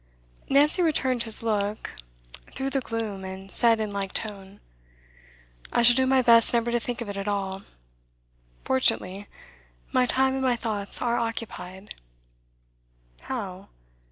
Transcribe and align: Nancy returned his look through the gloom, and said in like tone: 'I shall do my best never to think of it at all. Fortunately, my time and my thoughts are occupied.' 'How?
Nancy 0.49 0.81
returned 0.81 1.21
his 1.21 1.43
look 1.43 1.91
through 2.55 2.71
the 2.71 2.81
gloom, 2.81 3.23
and 3.23 3.51
said 3.53 3.79
in 3.79 3.93
like 3.93 4.13
tone: 4.13 4.59
'I 5.71 5.83
shall 5.83 5.95
do 5.95 6.07
my 6.07 6.23
best 6.23 6.51
never 6.55 6.71
to 6.71 6.79
think 6.79 7.01
of 7.01 7.07
it 7.09 7.17
at 7.17 7.27
all. 7.27 7.61
Fortunately, 8.65 9.27
my 9.91 10.07
time 10.07 10.33
and 10.33 10.41
my 10.41 10.55
thoughts 10.55 11.03
are 11.03 11.19
occupied.' 11.19 11.93
'How? 13.21 13.69